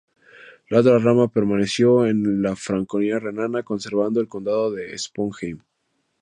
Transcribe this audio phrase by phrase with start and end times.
[0.71, 5.59] La otra rama permaneció en la Franconia Renana, conservando el Condado de Sponheim.